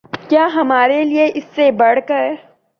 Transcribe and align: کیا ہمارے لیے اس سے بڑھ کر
کیا 0.29 0.47
ہمارے 0.55 1.03
لیے 1.03 1.29
اس 1.35 1.43
سے 1.55 1.71
بڑھ 1.71 1.99
کر 2.07 2.31